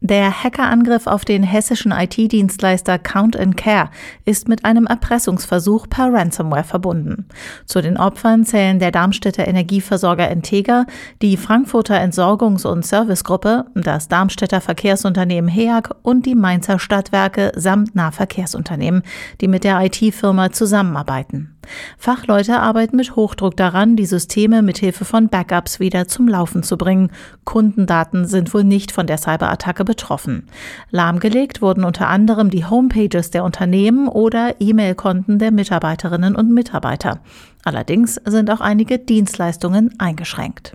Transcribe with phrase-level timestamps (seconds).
[0.00, 3.88] Der Hackerangriff auf den hessischen IT-Dienstleister Count Care
[4.26, 7.26] ist mit einem Erpressungsversuch per Ransomware verbunden.
[7.64, 10.84] Zu den Opfern zählen der Darmstädter Energieversorger Integra,
[11.22, 19.02] die Frankfurter Entsorgungs- und Servicegruppe, das Darmstädter Verkehrsunternehmen HEAG und die Mainzer Stadtwerke samt Nahverkehrsunternehmen,
[19.40, 21.56] die mit der IT-Firma zusammenarbeiten.
[21.98, 27.10] Fachleute arbeiten mit Hochdruck daran, die Systeme mithilfe von Backups wieder zum Laufen zu bringen.
[27.44, 30.46] Kundendaten sind wohl nicht von der Cyberattacke betroffen.
[30.90, 37.20] Lahmgelegt wurden unter anderem die Homepages der Unternehmen oder E-Mail-Konten der Mitarbeiterinnen und Mitarbeiter.
[37.64, 40.74] Allerdings sind auch einige Dienstleistungen eingeschränkt.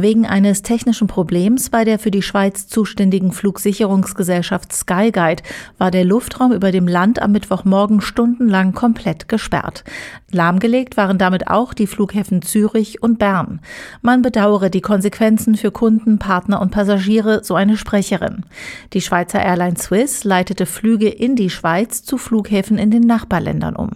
[0.00, 5.42] Wegen eines technischen Problems bei der für die Schweiz zuständigen Flugsicherungsgesellschaft Skyguide
[5.76, 9.82] war der Luftraum über dem Land am Mittwochmorgen stundenlang komplett gesperrt.
[10.30, 13.58] Lahmgelegt waren damit auch die Flughäfen Zürich und Bern.
[14.00, 18.44] Man bedauere die Konsequenzen für Kunden, Partner und Passagiere, so eine Sprecherin.
[18.92, 23.90] Die Schweizer Airline Swiss leitete Flüge in die Schweiz zu Flughäfen in den Nachbarländern um.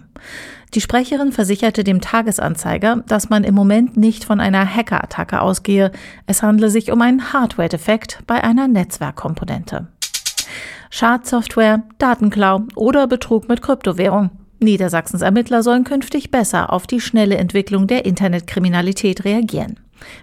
[0.73, 5.91] Die Sprecherin versicherte dem Tagesanzeiger, dass man im Moment nicht von einer Hackerattacke ausgehe.
[6.25, 9.87] Es handle sich um einen Hardware-Defekt bei einer Netzwerkkomponente.
[10.89, 14.31] Schadsoftware, Datenklau oder Betrug mit Kryptowährung.
[14.59, 19.79] Niedersachsens Ermittler sollen künftig besser auf die schnelle Entwicklung der Internetkriminalität reagieren.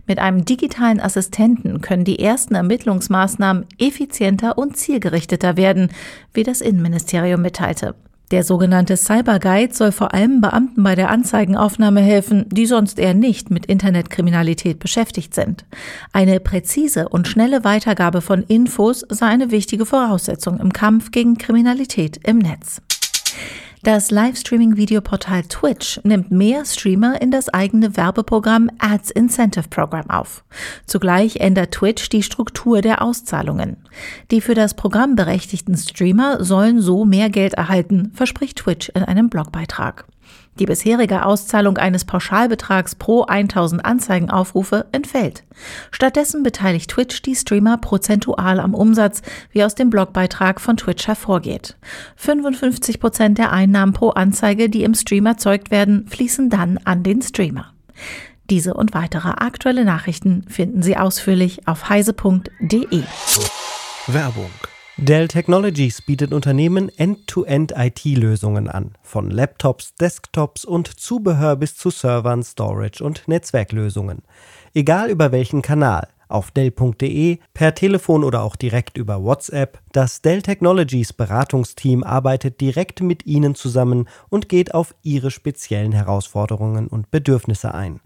[0.06, 5.90] Mit einem digitalen Assistenten können die ersten Ermittlungsmaßnahmen effizienter und zielgerichteter werden,
[6.34, 7.94] wie das Innenministerium mitteilte.
[8.30, 13.50] Der sogenannte Cyberguide soll vor allem Beamten bei der Anzeigenaufnahme helfen, die sonst eher nicht
[13.50, 15.64] mit Internetkriminalität beschäftigt sind.
[16.12, 22.20] Eine präzise und schnelle Weitergabe von Infos sei eine wichtige Voraussetzung im Kampf gegen Kriminalität
[22.24, 22.80] im Netz.
[23.82, 30.44] Das Livestreaming-Videoportal Twitch nimmt mehr Streamer in das eigene Werbeprogramm Ads Incentive Program auf.
[30.84, 33.78] Zugleich ändert Twitch die Struktur der Auszahlungen.
[34.30, 39.30] Die für das Programm berechtigten Streamer sollen so mehr Geld erhalten, verspricht Twitch in einem
[39.30, 40.04] Blogbeitrag.
[40.60, 45.42] Die bisherige Auszahlung eines Pauschalbetrags pro 1000 Anzeigenaufrufe entfällt.
[45.90, 49.22] Stattdessen beteiligt Twitch die Streamer prozentual am Umsatz,
[49.52, 51.78] wie aus dem Blogbeitrag von Twitch hervorgeht.
[52.16, 57.22] 55 Prozent der Einnahmen pro Anzeige, die im Stream erzeugt werden, fließen dann an den
[57.22, 57.72] Streamer.
[58.50, 63.02] Diese und weitere aktuelle Nachrichten finden Sie ausführlich auf heise.de.
[64.08, 64.50] Werbung
[64.96, 73.02] Dell Technologies bietet Unternehmen End-to-End-IT-Lösungen an, von Laptops, Desktops und Zubehör bis zu Servern, Storage
[73.02, 74.22] und Netzwerklösungen.
[74.74, 80.42] Egal über welchen Kanal, auf Dell.de, per Telefon oder auch direkt über WhatsApp, das Dell
[80.42, 87.74] Technologies Beratungsteam arbeitet direkt mit Ihnen zusammen und geht auf Ihre speziellen Herausforderungen und Bedürfnisse
[87.74, 88.00] ein.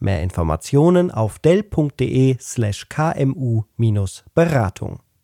[0.00, 5.00] Mehr Informationen auf Dell.de slash kmu-beratung.